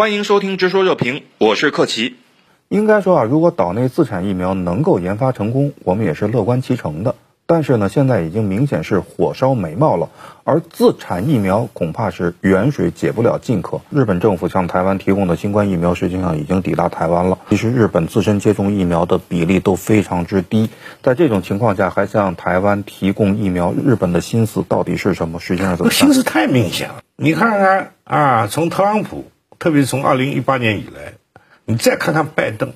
[0.00, 2.16] 欢迎收听《直说热评》，我是克奇。
[2.70, 7.16] 应该说啊，如果岛内自产疫苗能够研发成功，我们也是乐观其成的。
[7.44, 10.08] 但是呢，现在已经明显是火烧眉毛了，
[10.44, 13.82] 而自产疫苗恐怕是远水解不了近渴。
[13.90, 17.38] 日本政府向台湾提供的新冠疫苗实际上已经抵达台湾了。
[17.50, 20.70] 其实日本自身接种疫苗的比例都非常之低，
[21.02, 25.38] 在这种情况下还向台湾提供疫苗，日本的心思到底是什么？
[25.40, 25.92] 实际上怎么？
[25.92, 27.02] 心思太明显了。
[27.16, 29.26] 你看看啊，从特朗普，
[29.60, 31.12] 特别是从二零一八年以来，
[31.64, 32.72] 你再看看拜登，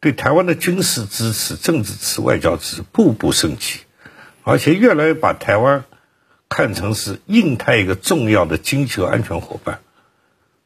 [0.00, 3.80] 对台湾的军事支持、政治支持、外交支持步步升级。
[4.42, 5.84] 而且越来越把台湾
[6.48, 9.78] 看成是印太一个重要的经济和安全伙伴，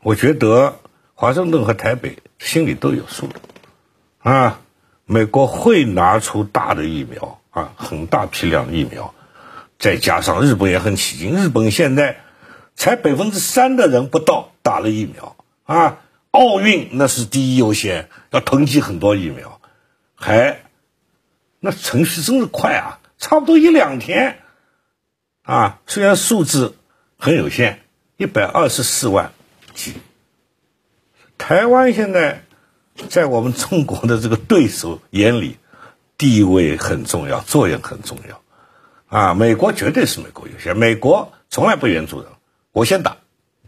[0.02, 0.76] 我觉得
[1.14, 3.28] 华盛顿和台北心里都有数
[4.20, 4.60] 啊。
[5.04, 9.14] 美国会拿出大的疫苗啊，很大批量的疫苗，
[9.78, 12.20] 再加上日本也很起劲，日本现在
[12.74, 15.98] 才百分之三的人不到打了疫苗啊。
[16.32, 19.58] 奥运那是第一优先，要囤积很多疫苗，
[20.14, 20.60] 还
[21.60, 23.00] 那程序真是快啊。
[23.16, 24.40] 差不多一两天，
[25.44, 26.76] 啊，虽然数字
[27.16, 27.80] 很有限，
[28.18, 29.32] 一百二十四万
[29.72, 29.94] 剂。
[31.38, 32.44] 台湾现在
[33.08, 35.56] 在我们中国的这个对手眼里，
[36.18, 38.42] 地位很重要，作用很重要。
[39.06, 42.30] 啊，美国绝对是美国优先，美国从来不援助人，
[42.72, 43.16] 我先打，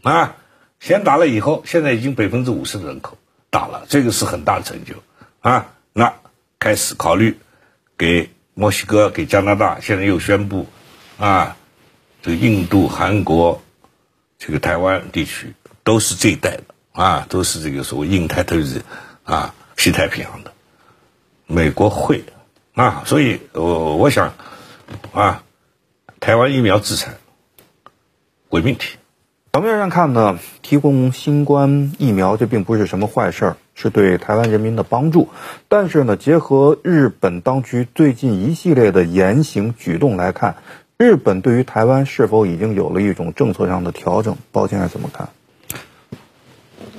[0.03, 0.35] 啊，
[0.79, 3.17] 先打了以后，现在已经百分之五十的人口
[3.49, 4.95] 打了，这个是很大的成就，
[5.41, 6.13] 啊，那
[6.59, 7.37] 开始考虑
[7.97, 8.29] 给。
[8.55, 10.67] 墨西哥给加拿大，现在又宣布，
[11.17, 11.55] 啊，
[12.21, 13.61] 这个印度、韩国，
[14.37, 15.53] 这个台湾地区
[15.85, 18.83] 都是这一带的啊，都是这个所谓印太投资
[19.23, 20.51] 啊，西太平洋的，
[21.45, 22.25] 美国会
[22.73, 24.33] 啊，所以我我想
[25.13, 25.41] 啊，
[26.19, 27.17] 台湾疫苗自产
[28.49, 28.97] 伪命题。
[29.51, 33.57] 表面上看呢，提供新冠疫苗这并不是什么坏事儿。
[33.81, 35.29] 是对台湾人民的帮助，
[35.69, 40.57] 但是呢，结合日本当局最近一系列的言行举动来看，
[40.97, 44.35] 日本对于台湾是否已经有了一种政策上的调整？
[44.51, 45.29] 包先生怎么看？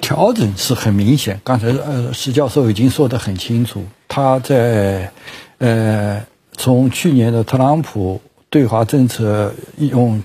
[0.00, 1.43] 调整是很明显。
[1.44, 5.12] 刚才呃，石教授已经说得很清楚，他在
[5.59, 10.22] 呃，从去年的特朗普对华政策用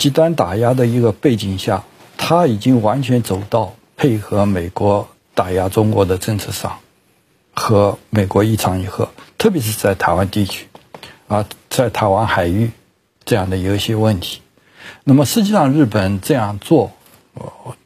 [0.00, 1.84] 极端打压的一个背景下，
[2.16, 5.06] 他已经完全走到配合美国。
[5.32, 6.80] 打压中国的政策上，
[7.54, 9.08] 和美国一唱一和，
[9.38, 10.66] 特别是在台湾地区，
[11.28, 12.72] 啊，在台湾海域
[13.24, 14.42] 这样的有一些问题。
[15.04, 16.90] 那么实际上，日本这样做，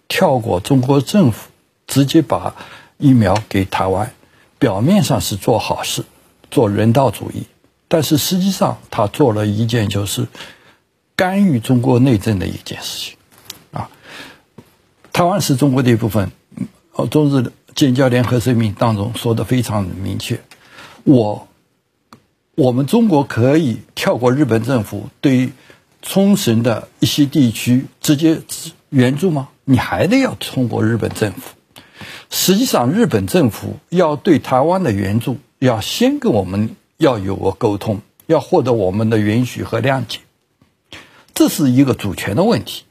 [0.09, 1.51] 跳过中国政府，
[1.87, 2.57] 直接把
[2.99, 4.13] 疫苗给台湾，
[4.59, 6.05] 表面上是做好事，
[6.51, 7.47] 做人道主义，
[7.87, 10.27] 但是实际上他做了一件就是
[11.17, 13.17] 干预中国内政的一件事情。
[13.73, 13.91] 啊，
[15.13, 16.31] 台湾是中国的一部分。
[16.93, 20.41] 哦，中日建交联合声明当中说的非常明确，
[21.03, 21.49] 我
[22.55, 25.51] 我们中国可以跳过日本政府对
[26.03, 28.43] 冲绳的一些地区直接
[28.91, 29.49] 援助吗？
[29.65, 31.57] 你还得要通过日本政府。
[32.31, 40.21] 实际上，日本政府要对台湾的援助，要先跟我们要有个沟通，要获得我们的允许和谅解，
[41.45, 42.85] 这是一个主权的问题。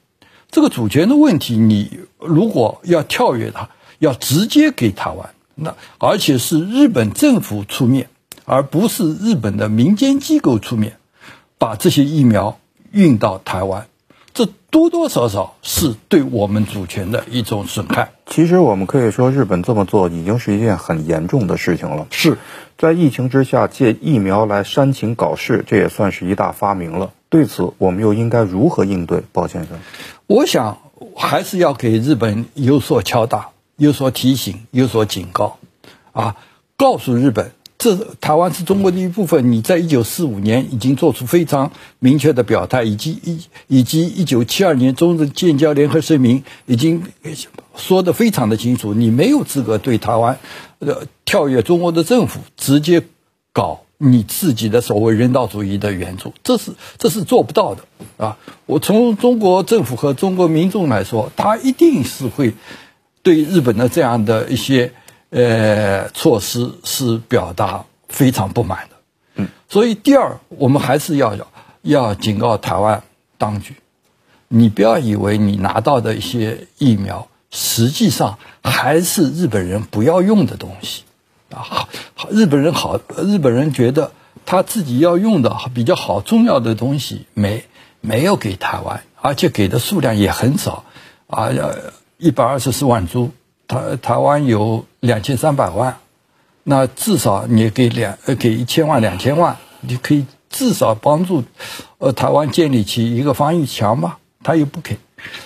[0.51, 3.69] 这个主权的问题，你如果要跳跃它。
[3.99, 8.09] 要直接给台湾，那而且是日本政府出面，
[8.43, 10.97] 而不是日本的民间机构出面，
[11.57, 12.59] 把这些疫苗
[12.91, 13.87] 运到台湾，
[14.33, 18.11] 这多多少少是对我们主权的一种损害。
[18.25, 22.07] 其实我们可以说，日本这么做已经是一件很严重的事情了。
[22.11, 22.37] 是
[22.77, 27.11] 在疫情之下借疫苗来煽情搞事，这也算是一大发明了。
[27.29, 29.23] 对此，我们又应该如何应对？
[29.31, 29.77] 包先生，
[30.27, 30.79] 我想
[31.15, 33.49] 还是要给日本有所敲打。
[33.75, 35.57] 有所提醒，有所警告，
[36.11, 36.35] 啊，
[36.77, 37.51] 告诉日本，
[37.83, 39.51] 这台湾是中国的一部分。
[39.51, 47.03] 你在一九四五年已经做出非常明确的表态，以及一以及一九七二年中日建交联合声明已经
[47.75, 50.39] 说的非常的清楚，你没有资格对台湾，
[50.79, 53.03] 呃，跳跃中国的政府，直接
[53.51, 57.83] 搞你自己的所谓人道主义的援助，这是这是做不到的
[58.15, 58.37] 啊！
[58.65, 62.53] 我从中国政府和中国民众来说，他一定是会。
[63.25, 64.91] 对日本的这样的一些
[65.33, 68.95] 呃措施是表达非常不满的，
[69.35, 71.35] 嗯，所以第二，我们还是要
[71.81, 73.03] 要警告台湾
[73.37, 73.75] 当局，
[74.47, 81.03] 你不要以为你拿到的一些疫苗，实际上还是日本人不要用的东西，
[81.49, 84.11] 啊，好，日本人好，日本人觉得
[84.45, 87.65] 他自己要用的比较好、重要的东西没
[88.01, 90.85] 没有给台湾，而且给的数量也很少，
[91.27, 91.71] 啊要。
[92.19, 93.31] 一百二十四万株
[93.73, 95.97] 台台湾有两千三百万，
[96.63, 101.43] 那至少你给两呃给一千万两千万，你可以至少帮助
[101.97, 104.19] 呃台湾建立起一个防御墙吧？
[104.43, 104.97] 他又不给，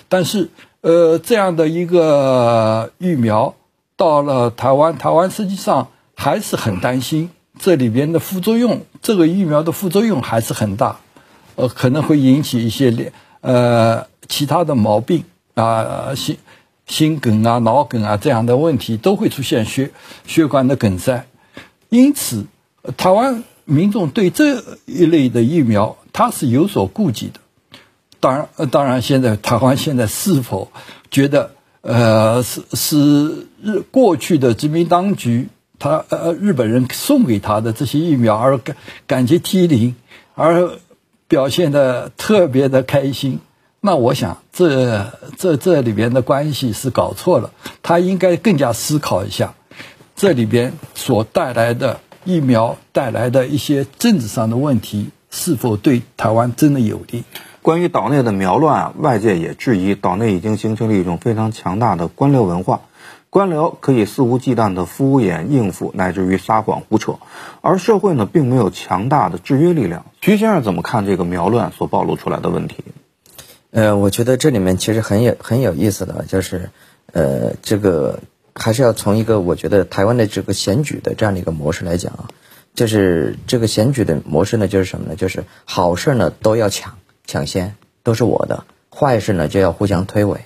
[0.09, 0.49] 但是
[0.81, 3.55] 呃这样的一个疫苗
[3.95, 10.99] 到了台湾，台湾实际上还是很担心这里边的副作用，这个疫苗的副作用还是很大，
[11.55, 16.37] 呃可能会引起一些呃其他的毛病啊心。
[16.87, 19.91] 心梗啊、脑梗啊这样的问题都会出现血
[20.25, 21.27] 血管的梗塞，
[21.89, 22.45] 因此，
[22.95, 27.41] 台湾民众对这一类的疫苗他是有所顾忌的。
[28.19, 30.71] 当然，当然，现在台湾现在是否
[31.11, 31.51] 觉得
[31.81, 38.75] 呃是是日过去的殖民当局他呃日本人送给他的这些疫苗而感
[39.05, 39.95] 感激涕零，
[40.33, 40.79] 而
[41.27, 43.39] 表现的特别的开心？
[43.79, 47.51] 那我想，这这这里边的关系是搞错了。
[47.83, 49.53] 他应该更加思考一下，
[50.15, 57.23] 这里边所带来的疫苗带来的一些政治上的问题，是否对台湾真的有利？
[57.61, 62.81] 关于岛内的苗乱，外界也质疑，岛内已经形成了一种非常强大的官僚文化，
[63.29, 67.19] 官僚可以肆无忌惮的敷衍应付，乃至于撒谎胡扯，
[67.61, 70.05] 而社会呢，并没有强大的制约力量。
[70.19, 72.83] 徐先生怎么看这个苗乱所暴露出来的问题？
[73.77, 76.71] 呃，我觉得这里面其实很有很有意思的，就是，
[77.13, 78.21] 呃，这个
[78.55, 82.25] 还是要从一个我觉得台湾的这个选举的这样的一个模式来讲啊，
[82.73, 85.15] 就是这个选举的模式呢，就是什么呢？
[85.15, 86.97] 就是好事呢都要抢
[87.27, 90.37] 抢先，都是我的；坏事呢就要互相推诿。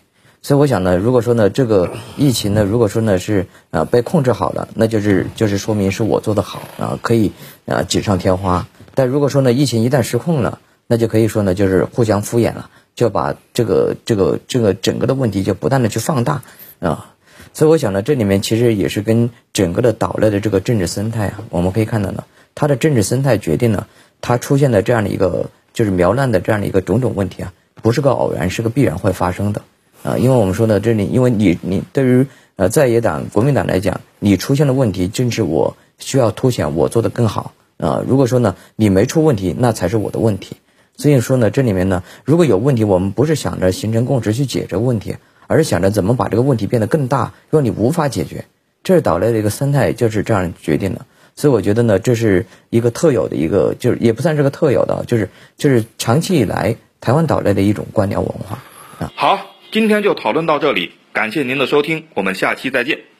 [0.41, 7.31] 所以我想呢，如果说呢这个疫情呢，如果说呢是啊被控制好了，那就是就是说明是我做的好啊，可以
[7.65, 8.67] 啊锦上添花。
[8.93, 12.69] 但如果说呢疫情一旦失控了，那就可以说呢就是互相敷衍了。
[12.95, 16.43] 就把这个这个这个整个的问题就不断的去放大
[16.79, 17.13] 啊，
[17.53, 22.23] 所以我想呢，这里面其实也是跟整个的岛内的这个政治生态啊，我们可以看到呢，
[22.53, 23.87] 它的政治生态决定了
[24.19, 29.61] 它出现的这样的一个就是苗难的这样的一个种种问题啊，不是个偶然，是个必然会发生的
[30.03, 32.27] 啊，因为我们说呢，这里因为你你对于
[32.57, 40.57] 呃在野党国民党来讲，你出现的问题正是我需要凸显我做的更好啊，如果说呢你没出问题，那才是我的问题。
[41.01, 45.15] 所以说呢，这里面呢，如果有问题，我们不是想着形成共识去解决问题，
[45.47, 48.45] 而是想着怎么把这个问题变得更大，让你无法解决。
[48.83, 51.07] 这是岛内的一个生态，就是这样决定的。
[51.35, 58.59] 所以我觉得呢，这是一个特有的一个，就是也不算是个特有的，就是就是长期以来台湾岛内的一种官僚文化
[58.99, 59.11] 啊。
[59.15, 59.39] 好，
[59.71, 63.10] 今天就讨论到这里，感谢您的收听，我们下期再见。